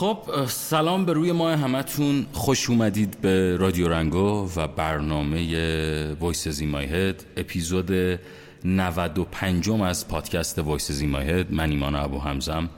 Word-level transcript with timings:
خب 0.00 0.18
سلام 0.46 1.04
به 1.04 1.12
روی 1.12 1.32
ماه 1.32 1.50
همتون. 1.50 2.26
خوش 2.32 2.70
اومدید 2.70 3.20
به 3.20 3.56
رادیو 3.56 3.88
رنگو 3.88 4.48
و 4.56 4.66
برنامه 4.68 6.12
Voices 6.20 6.60
In 6.60 6.74
My 6.74 6.91
Head 6.91 7.24
اپیزود 7.36 8.18
95 8.64 9.70
از 9.70 10.08
پادکست 10.08 10.58
Voices 10.58 11.00
In 11.00 11.14
My 11.14 11.27
Head 11.27 11.52
من 11.52 11.70
ایمان 11.70 11.94
ابوحمزه‌م 11.94 12.68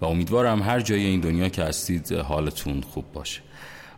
و 0.00 0.04
امیدوارم 0.04 0.62
هر 0.62 0.80
جای 0.80 1.04
این 1.04 1.20
دنیا 1.20 1.48
که 1.48 1.62
هستید 1.62 2.12
حالتون 2.12 2.80
خوب 2.80 3.04
باشه. 3.12 3.40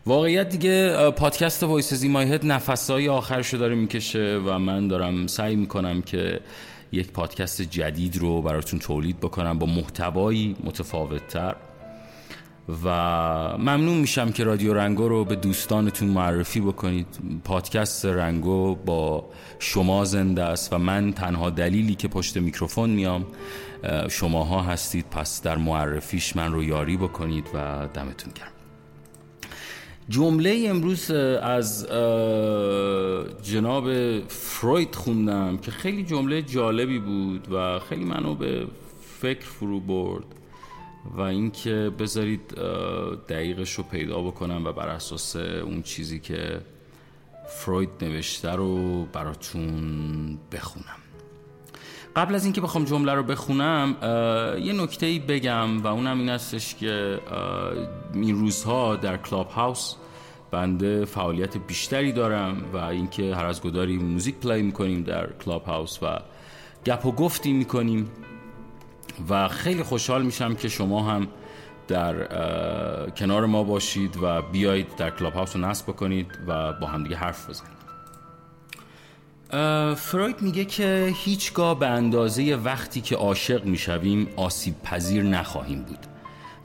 واقعیت 0.05 0.49
دیگه 0.49 1.11
پادکست 1.11 1.63
Voices 1.63 2.03
In 2.03 2.15
My 2.15 2.25
Head 2.25 2.45
نفسهای 2.45 3.09
آخرشو 3.09 3.57
داره 3.57 3.75
می‌کشه 3.75 4.41
و 4.45 4.59
من 4.59 4.87
دارم 4.87 5.27
سعی 5.27 5.55
می‌کنم 5.55 6.01
که 6.01 6.39
یک 6.91 7.11
پادکست 7.11 7.61
جدید 7.61 8.17
رو 8.17 8.41
براتون 8.41 8.79
تولید 8.79 9.19
بکنم 9.19 9.59
با 9.59 9.67
محتوایی 9.67 10.55
متفاوتتر. 10.63 11.55
و 12.83 12.89
ممنون 13.57 13.97
میشم 13.97 14.31
که 14.31 14.43
رادیو 14.43 14.73
رنگو 14.73 15.07
رو 15.07 15.25
به 15.25 15.35
دوستانتون 15.35 16.09
معرفی 16.09 16.61
بکنید. 16.61 17.07
پادکست 17.43 18.05
رنگو 18.05 18.75
با 18.75 19.25
شما 19.59 20.05
زنده 20.05 20.43
است 20.43 20.73
و 20.73 20.77
من 20.77 21.13
تنها 21.13 21.49
دلیلی 21.49 21.95
که 21.95 22.07
پشت 22.07 22.37
میکروفون 22.37 22.89
میام 22.89 23.25
شماها 24.09 24.61
هستید 24.61 25.05
پس 25.11 25.41
در 25.41 25.57
معرفیش 25.57 26.35
من 26.35 26.53
رو 26.53 26.63
یاری 26.63 26.97
بکنید 26.97 27.47
و 27.53 27.87
دمتون 27.93 28.33
گرم. 28.35 28.51
جمله 30.09 30.65
امروز 30.67 31.11
از 31.41 31.87
جناب 33.43 34.19
فروید 34.27 34.95
خوندم 34.95 35.57
که 35.57 35.71
خیلی 35.71 36.03
جمله 36.03 36.41
جالبی 36.41 36.99
بود 36.99 37.47
و 37.51 37.79
خیلی 37.79 38.05
منو 38.05 38.35
به 38.35 38.67
فکر 39.21 39.45
فرو 39.45 39.79
برد. 39.79 40.25
و 41.13 41.21
اینکه 41.21 41.91
بذارید 41.99 42.55
دقیقش 43.29 43.73
رو 43.73 43.83
پیدا 43.83 44.21
بکنم 44.21 44.65
و 44.65 44.71
بر 44.71 44.87
اساس 44.87 45.35
اون 45.35 45.81
چیزی 45.81 46.19
که 46.19 46.61
فروید 47.47 47.89
نوشته 48.01 48.51
رو 48.51 49.05
براتون 49.05 50.37
بخونم. 50.51 50.97
قبل 52.15 52.35
از 52.35 52.43
اینکه 52.43 52.61
بخوام 52.61 52.85
جمله 52.85 53.13
رو 53.13 53.23
بخونم 53.23 53.95
یه 54.63 54.73
نکته 54.73 55.05
ای 55.05 55.19
بگم 55.19 55.83
و 55.83 55.87
اونم 55.87 56.19
این 56.19 56.29
استش 56.29 56.75
که 56.75 57.19
این 58.13 58.35
روزها 58.35 58.95
در 58.95 59.17
Clubhouse 59.17 59.95
بنده 60.51 61.05
فعالیت 61.05 61.57
بیشتری 61.57 62.11
دارم 62.11 62.65
و 62.73 62.77
اینکه 62.77 63.35
هر 63.35 63.45
از 63.45 63.61
گداری 63.61 63.97
موزیک 63.97 64.35
play 64.35 64.61
می‌کنیم 64.61 65.03
در 65.03 65.29
Clubhouse 65.45 65.99
و 66.03 66.19
گپ 66.85 67.05
و 67.05 67.11
گفتی 67.11 67.53
می‌کنیم. 67.53 68.11
و 69.29 69.47
خیلی 69.47 69.83
خوشحال 69.83 70.25
میشم 70.25 70.55
که 70.55 70.69
شما 70.69 71.03
هم 71.03 71.27
در 71.87 72.15
کنار 73.09 73.45
ما 73.45 73.63
باشید 73.63 74.17
و 74.21 74.41
بیایید 74.41 74.95
در 74.97 75.09
کلاب 75.09 75.33
هاوس 75.33 75.55
رو 75.55 75.61
نصب 75.61 75.85
بکنید 75.85 76.27
و 76.47 76.73
با 76.73 76.87
هم 76.87 77.03
دیگه 77.03 77.15
حرف 77.15 77.49
بزنید. 77.49 77.75
فروید 79.95 80.41
میگه 80.41 80.65
که 80.65 81.13
هیچگاه 81.15 81.79
به 81.79 81.87
اندازه 81.87 82.55
وقتی 82.55 83.01
که 83.01 83.15
عاشق 83.15 83.65
می‌شویم 83.65 84.27
آسیب 84.35 84.81
پذیر 84.83 85.23
نخواهیم 85.23 85.81
بود 85.81 85.99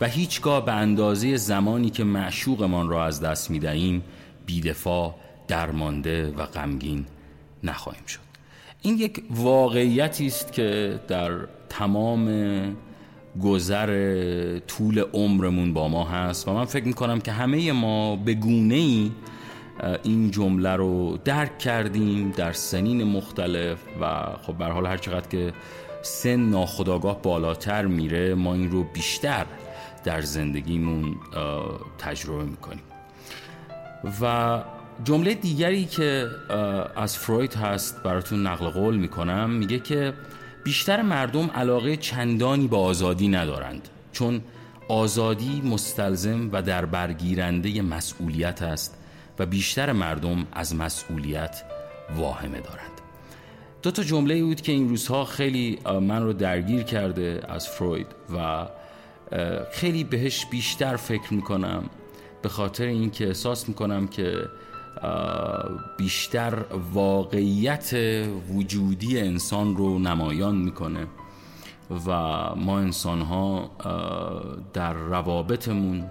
و 0.01 0.07
هیچگاه 0.07 0.65
به 0.65 0.73
اندازه 0.73 1.37
زمانی 1.37 1.91
که 1.91 2.05
معشوقمان 2.05 2.89
را 2.89 3.05
از 3.05 3.21
دست 3.21 3.51
می‌دهیم 3.51 4.03
بیدفاع 4.47 5.15
درمانده 5.49 6.31
و 6.31 6.47
غمگین 6.47 7.07
نخواهیم 7.65 8.07
شد. 8.07 8.21
این 8.83 8.99
یک 8.99 9.23
واقعیتی 9.31 10.27
است 10.27 10.53
که 10.53 11.01
در 11.09 11.33
تمام 11.71 12.29
گذر 13.43 14.59
طول 14.59 14.99
عمرمون 15.13 15.75
با 15.75 15.89
ما 15.89 16.05
هست 16.05 16.49
و 16.49 16.53
من 16.53 16.65
فکر 16.65 16.85
می‌کنم 16.85 17.21
که 17.21 17.33
همه 17.33 17.73
ما 17.73 18.17
به 18.17 18.35
گونه 18.35 18.75
ای 18.75 19.11
این 20.03 20.31
جمله 20.31 20.77
رو 20.77 21.19
درک 21.25 21.59
کردیم 21.59 22.31
در 22.31 22.53
سنین 22.53 23.05
مختلف 23.05 23.79
و 24.01 24.07
خب 24.43 24.55
به 24.55 24.65
حال 24.65 24.87
هر 24.87 24.97
چقدر 24.97 25.29
که 25.29 25.53
سن 26.03 26.37
ناخداگاه 26.37 27.23
بالاتر 27.23 27.87
میره 27.87 28.35
ما 28.35 28.55
این 28.55 28.71
رو 28.71 28.85
بیشتر 28.85 29.47
در 30.05 30.21
زندگیمون 30.21 31.17
تجربه 31.99 32.45
می‌کنیم. 32.45 32.83
و 34.23 34.59
جمله 35.05 35.35
دیگری 35.35 35.85
که 35.85 36.27
از 36.97 37.19
فروید 37.19 37.55
هست 37.55 38.03
براتون 38.03 38.47
نقل 38.47 38.69
قول 38.69 38.97
می‌کنم 38.97 39.51
میگه 39.51 39.79
که 39.79 40.13
بیشتر 40.65 41.03
مردم 41.03 41.47
علاقه 41.47 41.97
چندانی 41.97 42.69
به 42.69 42.77
آزادی 42.77 43.29
ندارند 43.29 43.89
چون 44.13 44.41
آزادی 44.89 45.63
مستلزم 45.65 46.51
و 46.53 46.63
در 46.63 46.85
برگیرنده 46.85 47.83
مسئولیت 47.83 48.63
است 48.63 48.97
و 49.39 49.47
بیشتر 49.47 49.93
مردم 49.93 50.47
از 50.53 50.75
مسئولیت 50.75 51.63
واهمه 52.17 52.61
دارند. 52.61 53.01
دو 53.83 53.91
تا 53.91 54.03
جمله 54.03 54.43
بود 54.43 54.61
که 54.61 54.73
این 54.73 54.89
روزها 54.89 55.25
خیلی 55.25 55.79
من 56.03 56.23
رو 56.23 56.33
درگیر 56.33 56.83
کرده 56.83 57.43
از 57.49 57.69
فروید 57.69 58.07
و 58.37 58.67
خیلی 59.73 60.05
بهش 60.05 60.47
بیشتر 60.47 60.97
فکر 60.97 61.35
می‌کنم 61.35 61.91
به 62.43 62.49
خاطر 62.49 62.85
اینکه 62.85 63.27
احساس 63.27 63.69
می‌کنم 63.69 64.09
که 64.09 64.49
بیشتر 65.99 66.65
واقعیت 66.93 67.95
وجودی 68.55 69.21
انسان 69.21 69.77
رو 69.77 69.99
نمایان 69.99 70.57
می‌کنه 70.57 71.07
و 72.07 72.11
ما 72.55 72.79
انسان 72.79 73.21
ها 73.21 73.71
در 74.73 74.93
روابطمون 74.93 76.05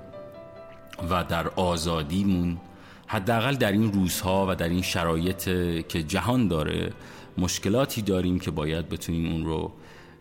و 1.10 1.24
در 1.24 1.48
آزادیمون 1.48 2.58
حداقل 3.08 3.56
در 3.56 3.72
این 3.72 3.94
روزها 3.94 4.46
و 4.50 4.56
در 4.56 4.70
این 4.70 4.82
شرایط 4.82 5.44
که 5.88 6.04
جهان 6.04 6.48
داره 6.48 6.94
مشکلاتی 7.38 8.02
داریم 8.02 8.40
که 8.40 8.52
باید 8.52 8.90
بتونیم 8.90 9.32
اون 9.32 9.46
رو 9.46 9.72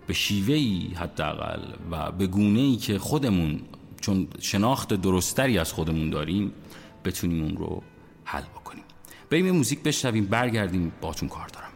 به 0.07 0.15
شیوهی 0.15 0.93
حداقل 0.97 1.61
و 1.91 2.13
به 2.13 2.27
گونه 2.27 2.61
ای 2.61 2.77
که 2.77 2.99
خودمون 2.99 3.61
چون 4.01 4.29
شناخت 4.41 4.95
درستری 4.95 5.59
از 5.59 5.73
خودمون 5.73 6.11
داریم 6.11 6.53
بتونیم 7.05 7.43
اون 7.43 7.57
رو 7.57 7.83
حل 8.31 8.43
بکنیم. 8.43 8.85
بریم 9.31 9.51
موزیک 9.51 9.83
بشنویم 9.83 10.27
برگردیم 10.27 10.93
باتون 11.01 11.29
کار 11.29 11.49
دارم. 11.49 11.73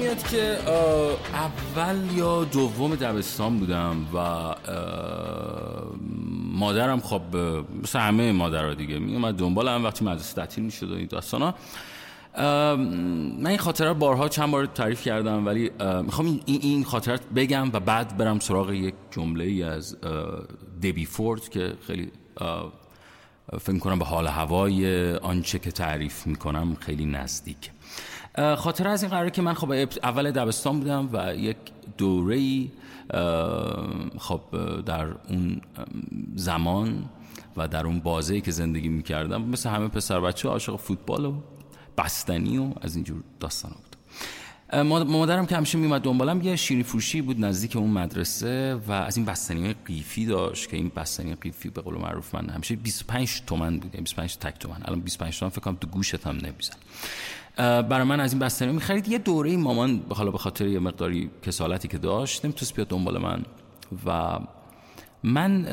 میاد 0.00 0.22
که 0.22 0.58
اول 1.34 1.96
یا 2.14 2.44
دوم 2.44 2.94
دبستان 2.94 3.58
بودم 3.58 4.06
و 4.14 4.54
مادرم 6.52 7.00
خب 7.00 7.22
مثل 7.82 7.98
همه 7.98 8.32
مادرها 8.32 8.74
دیگه 8.74 8.98
می 8.98 9.14
اومد 9.14 9.34
دنبال 9.34 9.68
هم 9.68 9.84
وقتی 9.84 10.04
مدرسه 10.04 10.34
تعطیل 10.34 10.64
می‌شد 10.64 10.90
و 10.90 10.94
این 10.94 11.06
داستانا. 11.06 11.54
من 13.38 13.46
این 13.46 13.58
خاطرات 13.58 13.96
بارها 13.96 14.28
چند 14.28 14.50
بار 14.50 14.66
تعریف 14.66 15.02
کردم 15.02 15.46
ولی 15.46 15.70
می‌خوام 16.02 16.26
این, 16.26 16.60
این 16.62 16.84
خاطرات 16.84 17.20
بگم 17.36 17.70
و 17.72 17.80
بعد 17.80 18.16
برم 18.16 18.38
سراغ 18.38 18.72
یک 18.72 18.94
جمله 19.10 19.44
ای 19.44 19.62
از 19.62 19.96
دبی 20.82 21.04
فورد 21.04 21.48
که 21.48 21.74
خیلی 21.86 22.12
فکر 23.60 23.78
کنم 23.78 23.98
به 23.98 24.04
حال 24.04 24.26
هوای 24.26 25.14
آنچه 25.14 25.58
که 25.58 25.70
تعریف 25.70 26.26
می‌کنم 26.26 26.76
خیلی 26.80 27.06
نزدیک 27.06 27.70
خاطر 28.36 28.88
از 28.88 29.02
این 29.02 29.10
قراره 29.10 29.30
که 29.30 29.42
من 29.42 29.54
خب 29.54 29.72
اول 30.02 30.30
دبستان 30.30 30.78
بودم 30.78 31.08
و 31.12 31.34
یک 31.36 31.56
دوره 31.98 32.66
خب 34.18 34.40
در 34.86 35.06
اون 35.28 35.60
زمان 36.34 37.04
و 37.56 37.68
در 37.68 37.86
اون 37.86 38.00
بازه 38.00 38.40
که 38.40 38.50
زندگی 38.50 38.88
می‌کردم. 38.88 39.42
مثل 39.42 39.70
همه 39.70 39.88
پسر 39.88 40.20
بچه 40.20 40.48
عاشق 40.48 40.76
فوتبال 40.76 41.24
و 41.24 41.34
بستنی 41.98 42.58
و 42.58 42.72
از 42.80 42.94
اینجور 42.94 43.22
داستان 43.40 43.70
بود. 43.70 43.96
مادرم 45.06 45.46
که 45.46 45.56
همیشه 45.56 45.78
میومد 45.78 46.02
دنبالم 46.02 46.42
یه 46.42 46.56
شیرینی 46.56 46.84
فروشی 46.84 47.22
بود 47.22 47.44
نزدیک 47.44 47.76
اون 47.76 47.90
مدرسه 47.90 48.74
و 48.88 48.92
از 48.92 49.16
این 49.16 49.26
بستنی 49.26 49.64
های 49.64 49.74
قیفی 49.84 50.26
داشت 50.26 50.70
که 50.70 50.76
این 50.76 50.92
بستنی 50.96 51.34
قیفی 51.34 51.70
به 51.70 51.80
قول 51.80 51.94
معروف 51.94 52.34
من 52.34 52.48
همیشه 52.48 52.76
25 52.76 53.42
تومن 53.46 53.78
بود 53.78 53.96
25 53.96 54.36
تک 54.36 54.58
تومن. 54.58 54.82
الان 54.84 55.00
25 55.00 55.38
تومن 55.38 55.50
فکر 55.50 55.60
کنم 55.60 55.76
تو 55.80 55.86
گوشت 55.86 56.26
هم 56.26 56.36
نمیزن 56.36 56.76
برای 57.56 58.04
من 58.04 58.20
از 58.20 58.32
این 58.32 58.38
بستنی 58.38 58.72
می‌خرید. 58.72 59.08
یه 59.08 59.18
دوره 59.18 59.56
مامان 59.56 60.02
حالا 60.08 60.30
به 60.30 60.38
خاطر 60.38 60.66
یه 60.66 60.78
مقداری 60.78 61.30
کسالتی 61.42 61.88
که 61.88 61.98
داشت 61.98 62.44
نمی‌تونست 62.44 62.74
بیاد 62.74 62.88
دنبال 62.88 63.18
من. 63.18 63.44
و 64.06 64.38
من 65.22 65.66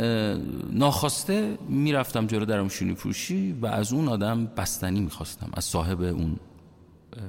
ناخواسته 0.72 1.58
می‌رفتم 1.70 2.28
جلو 2.28 2.46
در 2.46 2.60
اون 2.60 2.70
شیرینی 2.70 2.96
فروشی 2.96 3.52
و 3.52 3.66
از 3.66 3.94
اون 3.94 4.08
آدم 4.08 4.46
بستنی 4.46 5.00
می‌خواستم 5.00 5.50
از 5.54 5.66
صاحب 5.66 6.02
اون 6.02 6.40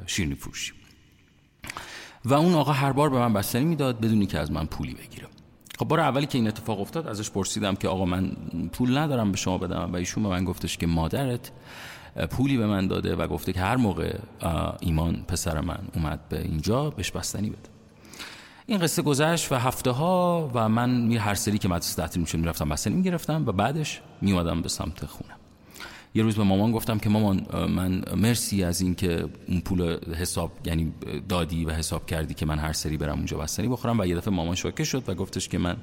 شیرینی 0.07 0.35
فروشی. 0.35 0.73
و 2.25 2.35
اون 2.35 2.55
آقا 2.55 2.73
هر 2.73 2.93
بار 2.93 3.11
به 3.11 3.19
من 3.19 3.33
بستنی 3.33 3.65
می‌داد 3.65 4.01
بدونی 4.01 4.27
که 4.27 4.39
از 4.39 4.53
من 4.53 4.67
پولی 4.67 4.95
بگیره. 4.95 5.27
خب 5.79 5.85
بار 5.85 6.01
اولی 6.01 6.27
که 6.27 6.39
این 6.39 6.49
اتفاق 6.49 6.81
افتاد 6.81 7.07
ازش 7.07 7.31
پرسیدم 7.31 7.75
که 7.75 7.89
آقا 7.89 8.05
من 8.05 8.33
پول 8.73 8.99
ندارم 8.99 9.31
به 9.31 9.37
شما 9.37 9.59
بدم 9.59 9.93
و 9.93 9.97
ایشون 9.97 10.23
به 10.23 10.29
من 10.29 10.45
گفتش 10.45 10.77
که 10.77 10.87
مادرت 10.87 11.51
پولی 12.31 12.57
به 12.57 12.67
من 12.67 12.87
داده 12.87 13.17
و 13.17 13.27
گفته 13.27 13.53
که 13.53 13.61
هر 13.61 13.77
موقع 13.77 14.19
ایمان 14.81 15.25
پسر 15.29 15.61
من 15.61 15.79
اومد 15.95 16.29
به 16.29 16.43
اینجا 16.43 16.91
بهش 16.91 17.11
بستنی 17.11 17.51
بده. 17.51 17.69
این 18.67 18.79
قصه 18.79 19.03
گذشت 19.03 19.53
و 19.53 19.55
هفته 19.55 19.91
ها 19.91 20.51
و 20.55 20.69
من 20.69 21.13
هر 21.13 21.35
سری 21.35 21.59
که 21.59 21.69
مدرسه 21.69 21.97
تعطیل 21.97 22.21
می‌شد 22.21 22.39
می‌رفتم 22.39 22.69
بستنی 22.69 22.95
می‌گرفتم 22.95 23.47
و 23.47 23.53
بعدش 23.53 24.01
میومدم 24.21 24.63
به 24.63 24.69
سمت 24.69 25.07
خونه. 25.07 25.35
یه 26.19 26.25
روز 26.25 26.37
به 26.37 26.43
مامان 26.43 26.73
گفتم 26.73 26.99
که 26.99 27.11
مامان 27.11 27.47
من 27.69 28.03
مرسی 28.17 28.65
از 28.65 28.81
اینکه 28.81 29.29
اون 29.49 29.61
پول 29.61 29.99
حساب 30.15 30.53
یعنی 30.65 30.93
دادی 31.29 31.65
و 31.65 31.71
حساب 31.71 32.07
کردی 32.07 32.35
که 32.35 32.47
من 32.47 32.59
هر 32.59 32.73
سری 32.73 32.97
برم 32.97 33.17
اونجا 33.17 33.39
بستنی 33.39 33.69
بخورم 33.69 34.01
و 34.01 34.07
یه 34.07 34.17
دفعه 34.17 34.35
مامان 34.35 34.55
شوکه 34.55 34.85
شد 34.85 35.09
و 35.09 35.15
گفتش 35.15 35.49
که 35.49 35.59
من 35.59 35.77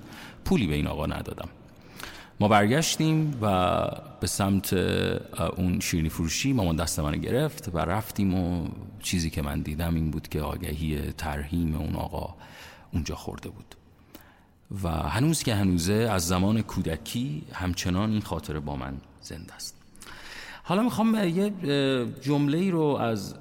پولی 0.46 0.68
به 0.68 0.76
این 0.76 0.88
آقا 0.88 1.06
ندادم. 1.06 1.50
ما 2.40 2.48
برگشتیم 2.48 3.38
و 3.42 3.80
به 4.20 4.28
سمت 4.28 4.74
اون 5.56 5.80
شیرینی 5.80 6.10
فروشی 6.10 6.54
مامان 6.54 6.76
دست 6.76 7.00
من 7.00 7.18
گرفت 7.18 7.70
و 7.74 7.78
رفتیم 7.78 8.34
و 8.34 8.68
چیزی 9.00 9.30
که 9.30 9.42
من 9.42 9.62
دیدم 9.62 9.96
این 9.96 10.12
بود 10.12 10.28
که 10.28 10.42
آگهی 10.42 11.12
ترهیم 11.18 11.76
اون 11.76 11.96
آقا 11.96 12.36
اونجا 12.94 13.16
خورده 13.16 13.50
بود. 13.50 13.76
و 14.84 14.90
هنوز 14.90 15.44
که 15.44 15.56
هنوزه 15.56 15.94
از 15.94 16.28
زمان 16.28 16.62
کودکی 16.62 17.44
همچنان 17.54 18.12
این 18.12 18.22
خاطره 18.22 18.60
با 18.60 18.76
من 18.76 18.94
زنده 19.22 19.54
است. 19.54 19.75
حالا 20.68 20.84
می‌خوام 20.84 21.16
یه 21.28 21.54
جمله 22.22 22.72
رو 22.72 22.84
از 22.84 23.40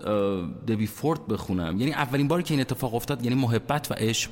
دبی 0.68 0.86
فورد 0.86 1.26
بخونم. 1.26 1.80
یعنی 1.80 1.92
اولین 1.92 2.28
باری 2.28 2.42
که 2.42 2.54
این 2.54 2.60
اتفاق 2.60 2.94
افتاد 2.94 3.24
یعنی 3.24 3.36
محبت 3.36 3.90
و 3.90 3.94
عشق 3.94 4.30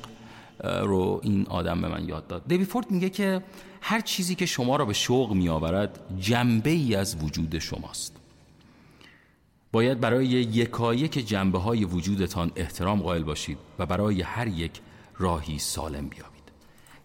رو 0.63 1.21
این 1.23 1.47
آدم 1.49 1.81
به 1.81 1.87
من 1.87 2.07
یاد 2.07 2.27
داد. 2.27 2.43
دبی 2.43 2.65
فورد 2.65 2.91
میگه 2.91 3.09
که 3.09 3.43
هر 3.81 4.01
چیزی 4.01 4.35
که 4.35 4.45
شما 4.45 4.75
را 4.75 4.85
به 4.85 4.93
شوق 4.93 5.33
میآورد 5.33 5.99
جنبه 6.19 6.69
ای 6.69 6.95
از 6.95 7.23
وجود 7.23 7.59
شماست. 7.59 8.15
باید 9.71 9.99
برای 9.99 10.27
یکایک 10.27 11.27
جنبه 11.27 11.59
های 11.59 11.85
وجودتان 11.85 12.51
احترام 12.55 13.01
قائل 13.01 13.23
باشید 13.23 13.57
و 13.79 13.85
برای 13.85 14.21
هر 14.21 14.47
یک 14.47 14.71
راهی 15.17 15.59
سالم 15.59 16.07
بیابید. 16.09 16.43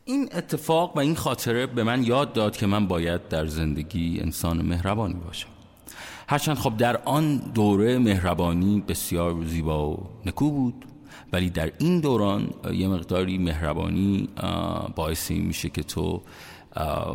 این 0.05 0.29
اتفاق 0.33 0.97
و 0.97 1.01
این 1.01 1.15
خاطره 1.15 1.67
به 1.67 1.83
من 1.83 2.03
یاد 2.03 2.33
داد 2.33 2.57
که 2.57 2.67
من 2.67 2.87
باید 2.87 3.29
در 3.29 3.47
زندگی 3.47 4.21
انسان 4.21 4.63
مهربانی 4.63 5.15
باشم. 5.15 5.49
هرچند 6.31 6.57
خب 6.57 6.77
در 6.77 6.97
آن 7.05 7.37
دوره 7.37 7.99
مهربانی 7.99 8.81
بسیار 8.89 9.45
زیبا 9.45 9.91
و 9.91 10.11
نکو 10.27 10.51
بود 10.51 10.85
ولی 11.33 11.51
در 11.51 11.73
این 11.79 12.01
دوران 12.01 12.51
یه 12.73 12.89
مقداری 12.89 13.39
مهربانی 13.39 14.29
باعثی 14.97 15.39
میشه 15.39 15.69
که 15.69 15.83
تو 15.83 16.23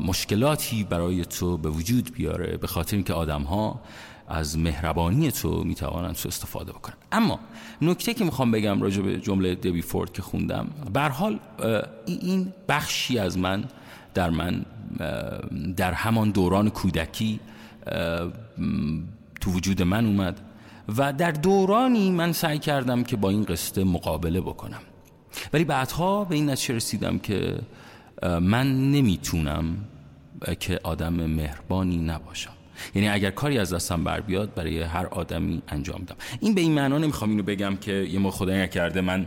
مشکلاتی 0.08 0.84
برای 0.84 1.26
تو 1.26 1.58
به 1.58 1.70
وجود 1.70 2.14
بیاره 2.14 2.58
به 2.58 2.68
خاطر 2.68 2.96
اینکه 2.96 3.14
آدم 3.14 3.42
ها 3.42 3.82
از 4.28 4.58
مهربانی 4.58 5.32
تو 5.32 5.64
می‌توانند 5.64 6.16
تو 6.16 6.28
استفاده 6.28 6.72
بکنن. 6.72 6.96
اما 7.12 7.40
نکته 7.82 8.14
که 8.14 8.26
می‌خوام 8.26 8.52
بگم 8.52 8.82
راجع 8.82 9.02
به 9.02 9.20
جمله 9.20 9.56
دبی 9.56 9.82
فورد 9.82 10.14
که 10.14 10.22
خوندم 10.22 10.68
بر 10.94 11.10
حال 11.10 11.40
این 12.06 12.54
بخشی 12.70 13.20
از 13.20 13.38
من 13.38 13.64
در 14.14 14.30
من 14.30 14.66
در 15.78 15.94
همان 15.94 16.32
دوران 16.32 16.70
کودکی 16.70 17.40
تو 19.42 19.52
وجود 19.52 19.82
من 19.82 20.06
اومد 20.06 20.40
و 20.98 21.14
در 21.14 21.32
دورانی 21.32 22.12
من 22.12 22.32
سعی 22.32 22.60
کردم 22.60 23.04
که 23.04 23.16
با 23.16 23.30
این 23.30 23.44
قصه 23.44 23.84
مقابله 23.84 24.42
بکنم. 24.42 24.82
ولی 25.54 25.64
بعدها 25.64 26.24
به 26.24 26.36
این 26.36 26.50
نتیجه 26.50 26.76
رسیدم 26.76 27.20
که 27.20 27.60
من 28.24 28.92
نمی‌تونم 28.92 29.78
که 30.60 30.80
آدم 30.84 31.14
مهربانی 31.14 31.98
نباشم. 31.98 32.54
یعنی 32.96 33.10
اگر 33.10 33.32
کاری 33.32 33.60
از 33.60 33.74
دستم 33.74 34.04
بر 34.04 34.22
بیاد 34.22 34.54
برای 34.54 34.82
هر 34.82 35.06
آدمی 35.06 35.62
انجام 35.68 36.02
دم 36.02 36.16
این 36.40 36.56
به 36.56 36.62
این 36.62 36.72
معنا 36.72 36.98
نمی‌خوام 36.98 37.30
اینو 37.30 37.44
بگم 37.44 37.76
که 37.76 37.92
یه 37.92 38.20
ما 38.20 38.32
خدای 38.32 38.58
نکرده 38.62 39.02
من 39.02 39.26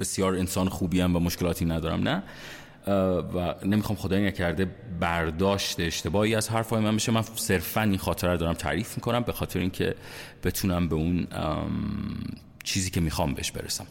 بسیار 0.00 0.34
انسان 0.34 0.68
خوبیم 0.68 1.16
و 1.16 1.18
مشکلاتی 1.18 1.64
ندارم 1.64 2.08
نه. 2.08 2.22
و 2.86 3.54
نمی‌خوام 3.64 3.98
خدای 3.98 4.26
نکرده 4.26 4.70
برداشت 5.00 5.80
اشتباهی 5.80 6.34
از 6.34 6.48
حرفای 6.48 6.82
من 6.82 6.96
بشه. 6.96 7.12
من 7.12 7.22
صرفا 7.22 7.82
این 7.82 7.98
خاطره 7.98 8.36
دارم 8.36 8.54
تعریف 8.54 8.96
می‌کنم 8.96 9.22
به 9.22 9.32
خاطر 9.32 9.60
اینکه 9.60 9.94
بتونم 10.44 10.88
به 10.88 10.94
اون 10.94 11.26
چیزی 12.64 12.90
که 12.90 13.00
می‌خوام 13.00 13.34
بهش 13.34 13.50
برسم. 13.50 13.86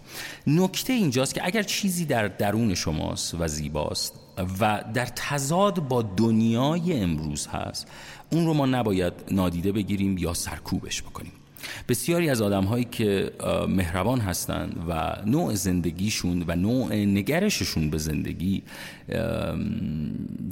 نکته 0.47 0.93
اینجاست 0.93 1.33
که 1.33 1.45
اگر 1.45 1.63
چیزی 1.63 2.05
در 2.05 2.27
درون 2.27 2.75
شماست 2.75 3.35
و 3.39 3.47
زیباست 3.47 4.19
و 4.59 4.83
در 4.93 5.05
تضاد 5.05 5.79
با 5.79 6.01
دنیای 6.01 7.01
امروز 7.01 7.47
هست 7.47 7.87
اون 8.31 8.45
رو 8.45 8.53
ما 8.53 8.65
نباید 8.65 9.13
نادیده 9.31 9.71
بگیریم 9.71 10.17
یا 10.17 10.33
سرکوبش 10.33 11.01
بکنیم. 11.01 11.33
بسیاری 11.89 12.29
از 12.29 12.41
آدم 12.41 12.63
هایی 12.63 12.85
که 12.91 13.31
مهربان 13.67 14.19
هستند 14.19 14.85
و 14.89 15.15
نوع 15.25 15.53
زندگیشون 15.53 16.43
و 16.47 16.55
نوع 16.55 16.95
نگرششون 16.95 17.89
به 17.89 17.97
زندگی 17.97 18.63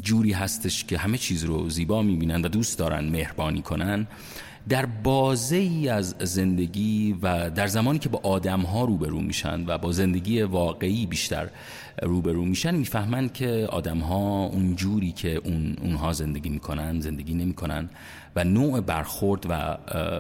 جوری 0.02 0.32
هستش 0.32 0.86
که 0.86 0.98
همه 0.98 1.18
چیز 1.18 1.44
رو 1.44 1.70
زیبا 1.70 2.02
می‌بینن 2.02 2.42
و 2.42 2.48
دوست 2.48 2.80
دارن 2.80 3.10
مهربانی 3.10 3.62
کنن 3.62 4.08
در 4.70 4.86
بازه 4.86 5.56
ای 5.56 5.90
از 5.90 6.16
زندگی 6.20 7.16
و 7.22 7.50
در 7.50 7.68
زمانی 7.68 8.00
که 8.00 8.10
با 8.10 8.20
آدم 8.24 8.62
ها 8.62 8.86
روبرو 8.86 9.22
میشن 9.22 9.64
و 9.68 9.78
با 9.78 9.92
زندگی 9.92 10.42
واقعی 10.42 11.06
بیشتر 11.06 11.50
روبرو 12.02 12.46
میشن 12.46 12.76
می‌فهمن 12.76 13.30
که 13.30 13.68
آدم 13.72 14.00
ها 14.00 14.46
اون 14.46 14.76
جوری 14.76 15.12
که 15.12 15.36
اون 15.36 15.76
اونها 15.82 16.14
زندگی 16.14 16.50
می‌کنن 16.50 17.00
زندگی 17.00 17.34
نمی‌کنن 17.34 17.90
و 18.36 18.44
نوع 18.44 18.82
برخورد 18.82 19.46
و 19.50 19.54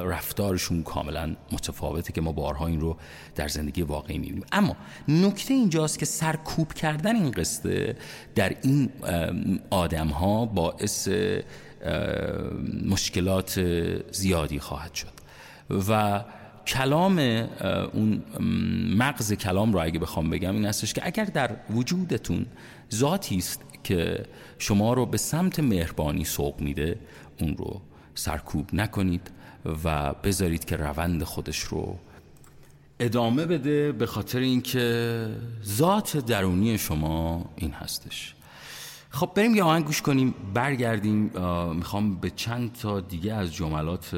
رفتارشون 0.03 0.83
کاملا 0.83 1.35
متفاوته 1.51 2.13
که 2.13 2.21
ما 2.21 2.31
بارها 2.31 2.67
این 2.67 2.81
رو 2.81 2.97
در 3.35 3.47
زندگی 3.47 3.81
واقعی 3.81 4.17
می‌بینیم. 4.17 4.43
اما 4.51 4.75
نکته 5.07 5.53
اینجاست 5.53 6.00
که 6.00 6.05
سرکوب 6.05 6.73
کردن 6.73 7.15
این 7.15 7.31
قصه 7.31 7.95
در 8.35 8.55
این 8.63 8.89
آدم 9.69 10.07
ها 10.07 10.45
باعث 10.45 11.09
مشکلات 12.85 13.61
زیادی 14.11 14.59
خواهد 14.59 14.93
شد. 14.93 15.13
و 15.89 16.23
کلام 16.67 17.19
اون 17.93 18.23
مغز 18.97 19.33
کلام 19.33 19.73
رو 19.73 19.83
اگه 19.83 19.99
بخوام 19.99 20.29
بگم 20.29 20.53
این 20.53 20.65
هستش 20.65 20.93
که 20.93 21.01
اگر 21.05 21.25
در 21.25 21.55
وجودتون 21.69 22.45
ذاتی 22.93 23.37
است 23.37 23.61
که 23.83 24.25
شما 24.59 24.93
رو 24.93 25.05
به 25.05 25.17
سمت 25.17 25.59
مهربانی 25.59 26.25
سوق 26.25 26.61
میده 26.61 26.99
اون 27.39 27.57
رو 27.57 27.81
سرکوب 28.15 28.69
نکنید 28.73 29.31
و 29.83 30.13
بذارید 30.13 30.65
که 30.65 30.75
روند 30.75 31.23
خودش 31.23 31.59
رو 31.59 31.99
ادامه 32.99 33.45
بده 33.45 33.91
به 33.91 34.05
خاطر 34.05 34.39
اینکه 34.39 35.27
ذات 35.65 36.17
درونی 36.17 36.77
شما 36.77 37.45
این 37.55 37.71
هستش. 37.71 38.35
خب 39.09 39.31
بریم 39.35 39.55
یه 39.55 39.63
آهنگ 39.63 39.85
گوش 39.85 40.01
کنیم 40.01 40.35
برگردیم 40.53 41.31
می‌خوام 41.75 42.15
به 42.15 42.29
چند 42.29 42.73
تا 42.73 42.99
دیگه 42.99 43.33
از 43.33 43.53
جملات 43.53 44.15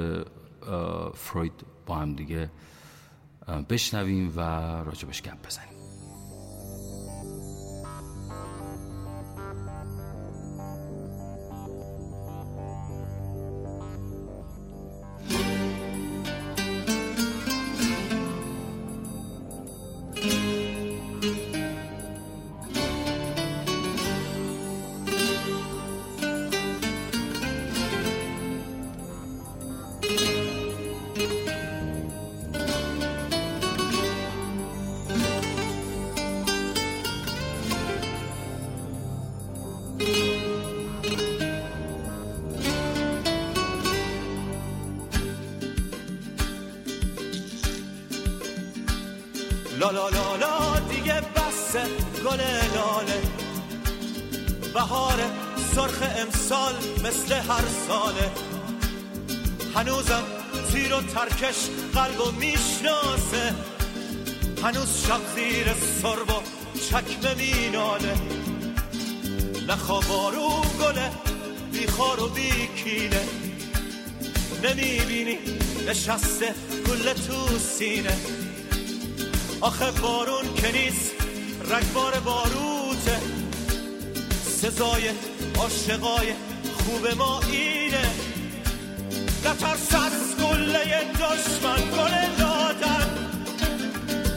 فروید 1.15 1.53
با 1.85 1.95
هم 1.95 2.13
دیگه 2.13 2.49
بشنویم 3.69 4.33
و 4.35 4.39
راجبش 4.83 5.21
گپ 5.21 5.47
بزنیم. 5.47 5.72
لا 49.91 50.09
لا 50.09 50.35
لا 50.35 50.79
دیگه 50.79 51.21
بسه 51.21 51.83
گل 52.25 52.41
لاله. 52.75 53.21
بهار 54.73 55.19
سرخ 55.75 56.01
امسال 56.17 56.73
مثل 57.03 57.33
هر 57.33 57.63
ساله. 57.87 58.31
هنوزم 59.75 60.23
تیر 60.71 60.93
و 60.93 61.01
ترکش 61.01 61.55
قلب 61.93 62.21
و 62.21 62.31
می‌شناسه. 62.31 63.55
هنوز 64.63 65.05
شب 65.07 65.21
زیر 65.35 65.67
سرب 66.01 66.29
و 66.29 66.41
چکمه 66.89 67.35
میناله. 67.35 68.15
نخوابارو 69.67 70.61
گله 70.81 71.11
بیخار 71.71 72.23
و 72.23 72.27
بیکینه 72.27 73.23
نمی‌بینی 74.63 75.37
نشسته 75.87 76.55
گل 76.87 77.13
تو 77.13 77.59
سینه. 77.59 78.17
آخه 79.63 79.91
بارون 79.91 80.53
که 80.55 80.71
نیست 80.71 81.11
رگبار 81.69 82.19
باروته. 82.19 83.19
سزای 84.45 85.09
عاشقای 85.55 86.33
خوب 86.77 87.07
ما 87.17 87.41
اینه. 87.51 88.07
نترس 89.45 89.95
از 89.95 90.37
گله 90.43 91.03
دشمن 91.13 91.81
گل 91.97 92.35
دادن. 92.39 93.09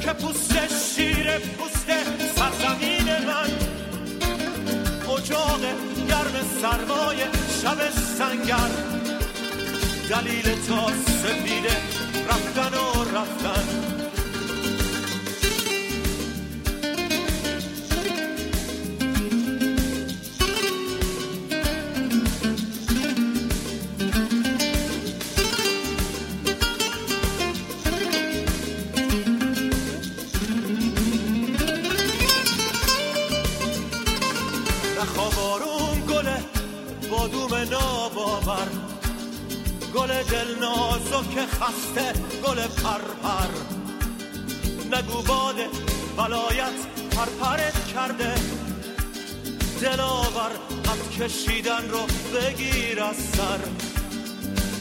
که 0.01 0.13
پوست 0.13 0.53
شیر 0.95 1.39
پوست 1.39 1.87
سرزمین 2.37 3.27
من. 3.27 3.51
اجاق 5.17 5.61
گرم 6.09 6.35
سرمای 6.63 7.19
شب 7.63 7.91
سنگر. 8.19 8.71
دلیل 10.11 10.67
تا 10.69 10.89
سفیده 10.89 11.77
رفتن 12.29 12.79
و 12.79 13.05
رفتن. 13.19 13.96
گل 39.97 40.23
دل 40.23 40.55
که 41.35 41.47
خسته 41.47 42.13
گل 42.45 42.67
پرپر. 42.67 43.51
نگو 44.93 45.23
باد 45.23 45.55
ولایت 46.19 46.87
پرپرت 47.11 47.87
کرده. 47.87 48.35
دلاور 49.81 50.51
قد 50.85 51.11
کشیدن 51.21 51.89
رو 51.89 52.01
بگیر 52.35 53.03
از 53.03 53.17
سر. 53.17 53.59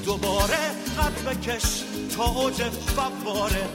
دوباره 0.05 0.57
قد 0.99 1.25
بکش 1.25 1.83
تا 2.17 2.25
اوج 2.25 2.63
فواره. 2.63 3.67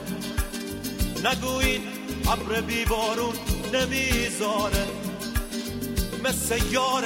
نگو 1.23 1.55
این 1.55 1.81
ابر 2.27 2.61
بیبارون 2.61 3.35
نمی‌ذاره. 3.73 4.87
مثل 6.23 6.59
یار 6.71 7.03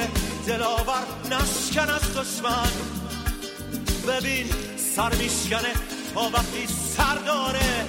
دلاور 0.48 1.04
نشکن 1.32 1.90
از 1.90 2.14
دشمن. 2.18 2.95
ببین 4.08 4.46
سر 4.96 5.16
میشکنه 5.16 5.74
تا 6.14 6.30
وقتی 6.34 6.68
سر 6.98 7.16
داره. 7.16 7.86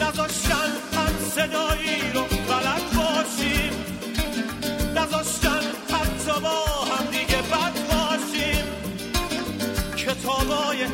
نذاشتن 0.00 0.70
هم 0.92 1.30
صدایی 1.34 2.12
رو 2.14 2.22
بلد 2.22 2.82
باشیم. 2.96 3.72
نذاشتن 4.96 5.60
حتی 5.90 6.40
با 6.40 6.84
هم 6.84 7.04
دیگه 7.10 7.42
بد 7.42 7.74
باشیم. 7.90 8.64
کتابای 9.96 10.86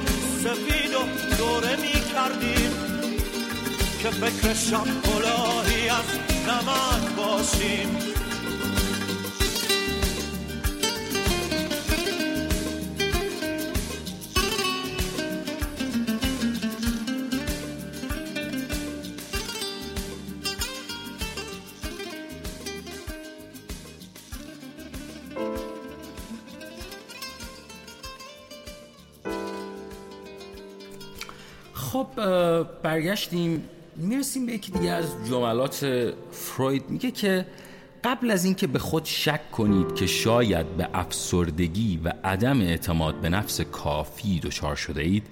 سفید 0.44 0.94
و 0.94 1.36
دوره 1.36 1.76
می‌کردیم. 1.76 2.72
که 4.02 4.10
فکر 4.10 4.54
شب 4.54 4.86
از 5.90 6.04
نمک 6.48 7.14
باشیم. 7.16 8.17
خب 31.92 32.06
برگشتیم. 32.82 33.64
می‌رسیم 33.96 34.46
به 34.46 34.52
یکی 34.52 34.72
دیگه 34.72 34.90
از 34.90 35.04
جملات 35.28 36.12
فروید. 36.30 36.90
میگه 36.90 37.10
که 37.10 37.46
قبل 38.04 38.30
از 38.30 38.44
اینکه 38.44 38.66
به 38.66 38.78
خود 38.78 39.04
شک 39.04 39.50
کنید 39.50 39.94
که 39.94 40.06
شاید 40.06 40.76
به 40.76 40.88
افسردگی 40.94 42.00
و 42.04 42.12
عدم 42.24 42.60
اعتماد 42.60 43.14
به 43.14 43.28
نفس 43.28 43.60
کافی 43.60 44.40
دچار 44.40 44.76
شده 44.76 45.02
اید 45.02 45.26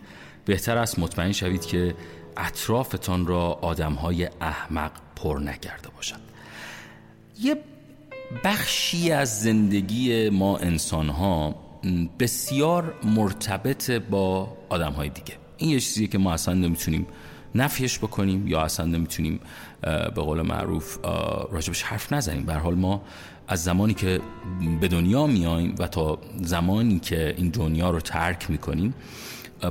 بهتر 0.45 0.79
است 0.79 0.99
مطمئن 0.99 1.33
شوید 1.33 1.67
که 1.67 1.95
اطرافتان 2.37 3.27
را 3.27 3.53
آدمهای 3.63 4.29
احمق 4.41 4.91
پر 5.17 5.39
نکرده 5.39 5.89
باشند 5.97 6.23
یه 7.41 7.57
بخشی 8.45 9.13
از 9.13 9.41
زندگی 9.41 10.31
ما 10.31 10.59
انسان 10.59 11.09
ها 11.09 11.55
بسیار 12.19 12.95
مرتبط 13.05 13.91
با 13.91 14.57
آدم 14.69 14.93
های 14.93 15.09
دیگه. 15.09 15.46
این 15.59 15.71
یه 15.71 15.81
چیزیه 15.81 16.07
که 16.07 16.19
ما 16.19 16.33
اصلا 16.33 16.55
نمی‌تونیم 16.55 17.07
نفیش 17.55 17.99
بکنیم 17.99 18.49
یا 18.49 18.61
اصلا 18.61 18.87
نمی‌تونیم 18.87 19.41
به 19.83 20.23
قول 20.23 20.43
معروف 20.43 20.99
راجبش 21.51 21.83
حرف 21.83 22.13
نزنیم. 22.13 22.47
به 22.47 22.55
حال 22.55 22.75
ما 22.75 23.03
از 23.49 23.65
زمانی 23.65 23.95
که 23.95 24.21
به 24.81 24.89
دنیا 24.89 25.27
میایم 25.27 25.75
و 25.79 25.87
تا 25.87 26.19
زمانی 26.43 26.99
که 26.99 27.35
این 27.37 27.49
دنیا 27.49 27.91
رو 27.91 28.01
ترک 28.01 28.51
می‌کنیم 28.51 28.95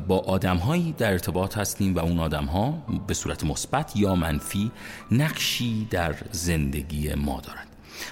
با 0.08 0.20
آدم 0.20 0.92
در 0.98 1.12
ارتباط 1.12 1.58
هستیم 1.58 1.96
و 1.96 2.00
اون 2.00 2.20
آدم 2.20 2.46
ها 2.46 2.72
به 3.08 3.14
صورت 3.14 3.44
مثبت 3.44 3.96
یا 3.96 4.16
منفی 4.16 4.72
نقشی 5.12 5.88
در 5.92 6.16
زندگی 6.32 7.14
ما 7.14 7.42
دارند 7.42 7.68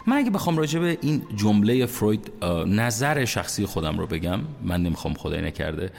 من 0.08 0.18
اگه 0.18 0.30
بخوام 0.32 0.58
راجع 0.58 0.80
به 0.80 0.98
این 1.02 1.22
جمله 1.36 1.86
فروید 1.86 2.32
نظر 2.68 3.26
شخصی 3.26 3.66
خودم 3.66 4.00
رو 4.00 4.08
بگم 4.08 4.40
من 4.64 4.84
نمی‌خوام 4.84 5.14
خدای 5.14 5.42
نکرده 5.42 5.92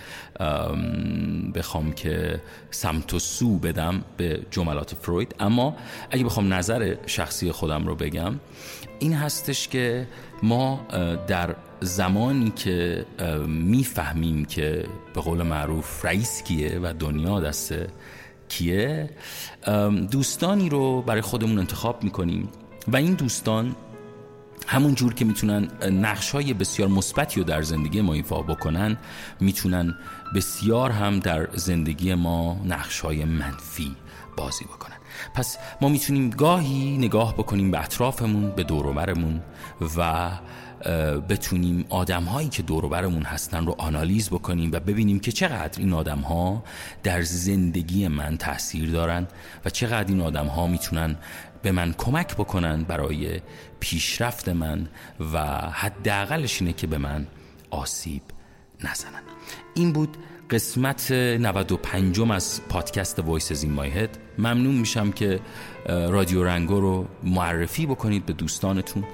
بخوام 1.55 1.93
که 1.93 2.41
سمت 2.71 3.15
و 3.15 3.19
سو 3.19 3.59
بدم 3.59 4.05
به 4.17 4.43
جملات 4.51 4.95
فروید. 4.95 5.35
اما 5.41 5.77
اگه 6.11 6.25
بخوام 6.25 6.55
نظر 6.55 6.97
شخصی 7.07 7.53
خودم 7.53 7.87
رو 7.87 7.95
بگم 7.95 8.35
این 8.99 9.13
هستش 9.13 9.69
که 9.69 10.07
ما 10.43 10.81
در 11.27 11.57
زمانی 11.81 12.51
که 12.51 13.07
می‌فهمیم 13.47 14.45
که 14.45 14.87
به 15.15 15.21
قول 15.21 15.43
معروف 15.43 16.05
رئیس 16.05 16.43
کیه 16.43 16.81
و 16.83 16.93
دنیا 16.99 17.41
دست 17.41 17.75
کیه 18.49 19.11
دوستانی 20.11 20.69
رو 20.69 21.03
برای 21.03 21.21
خودمون 21.21 21.59
انتخاب 21.59 22.05
می‌کنیم. 22.05 22.49
و 22.89 22.97
این 22.97 23.15
دوستان 23.15 23.77
همون 24.67 24.95
جور 24.95 25.15
که 25.15 25.25
می‌تونن 25.25 25.69
نقش 25.91 26.31
های 26.31 26.55
بسیار 26.55 26.89
مثبتی 26.89 27.41
رو 27.41 27.47
در 27.47 27.63
زندگی 27.63 28.01
ما 28.01 28.13
ایفا 28.13 28.43
بکنن 28.43 28.97
می‌تونن 29.41 29.95
بسیار 30.35 30.91
هم 30.91 31.19
در 31.19 31.49
زندگی 31.55 32.15
ما 32.15 32.61
نقش 32.65 33.01
های 33.01 33.25
منفی 33.25 33.97
بازی 34.37 34.65
بکنن. 34.65 34.97
پس 35.35 35.59
ما 35.81 35.89
می‌تونیم 35.89 36.31
گاهی 36.31 36.99
نگاه 36.99 37.35
بکنیم 37.35 37.71
به 37.71 37.83
اطرافمون 37.83 38.51
به 38.51 38.63
دوروبرمون 38.63 39.41
و 39.97 40.31
بتونیم 41.29 41.85
آدم 41.89 42.25
هایی 42.25 42.49
که 42.49 42.63
دوروبرمون 42.63 43.23
هستن 43.23 43.67
رو 43.67 43.75
آنالیز 43.79 44.31
بکنیم 44.31 44.73
و 44.73 44.81
ببینیم 44.81 45.21
که 45.21 45.33
چقدر 45.33 45.79
این 45.79 45.93
آدم 45.93 46.19
ها 46.19 46.65
در 47.03 47.23
زندگی 47.23 48.09
من 48.09 48.37
تاثیر 48.37 48.91
دارن 48.91 49.27
و 49.65 49.71
چقدر 49.71 50.09
این 50.09 50.21
آدم 50.21 50.47
ها 50.47 50.67
می‌تونن 50.67 51.17
به 51.65 51.73
من 51.73 51.95
کمک 51.99 52.35
بکنن 52.35 52.83
برای 52.83 53.41
پیشرفت 53.81 54.49
من 54.49 54.89
و 55.33 55.39
حداقلش 55.71 56.61
اینه 56.63 56.73
که 56.73 56.87
به 56.87 56.99
من 56.99 57.27
آسیب 57.71 58.23
نزنن. 58.85 59.23
این 59.75 59.93
بود 59.93 60.17
قسمت 60.51 61.13
95 61.13 62.21
از 62.21 62.61
پادکست 62.69 63.19
Voices 63.19 63.63
In 63.63 63.73
My 63.73 63.88
Head 63.88 64.19
ممنون 64.39 64.75
میشم 64.75 65.13
که 65.13 65.41
رادیو 65.89 66.45
رنگو 66.45 66.81
رو 66.81 67.07
معرفی 67.23 67.87
بکنید 67.87 68.27
به 68.27 68.33
دوستانتون. 68.33 69.05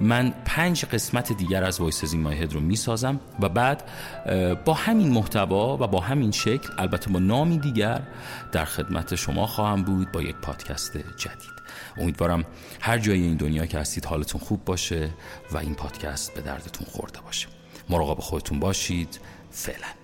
من 0.00 0.34
پنج 0.44 0.84
قسمت 0.84 1.32
دیگر 1.32 1.64
از 1.64 1.80
Voices 1.80 2.12
In 2.12 2.22
My 2.22 2.32
Head 2.32 2.52
رو 2.52 2.60
می‌سازم 2.60 3.20
و 3.40 3.48
بعد 3.48 3.84
با 4.64 4.74
همین 4.74 5.12
محتوا 5.12 5.76
و 5.80 5.86
با 5.86 6.00
همین 6.00 6.30
شکل 6.30 6.68
البته 6.78 7.10
با 7.10 7.18
نامی 7.18 7.58
دیگر 7.58 8.02
در 8.52 8.64
خدمت 8.64 9.14
شما 9.14 9.46
خواهم 9.46 9.82
بود 9.82 10.12
با 10.12 10.22
یک 10.22 10.36
پادکست 10.36 10.96
جدید. 10.96 11.53
امیدوارم 11.96 12.44
هر 12.80 12.98
جای 12.98 13.22
این 13.22 13.36
دنیا 13.36 13.66
که 13.66 13.78
هستید 13.78 14.04
حالتون 14.04 14.40
خوب 14.40 14.64
باشه 14.64 15.10
و 15.52 15.58
این 15.58 15.74
پادکست 15.74 16.34
به 16.34 16.40
دردتون 16.40 16.86
خورده 16.86 17.20
باشه. 17.20 17.48
مراقب 17.88 18.20
خودتون 18.20 18.60
باشید. 18.60 19.20
فعلا. 19.50 20.03